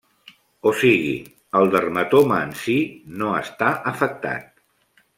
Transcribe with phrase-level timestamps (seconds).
[0.69, 1.11] O sigui,
[1.59, 2.81] el dermatoma en si
[3.21, 4.53] no està afectat.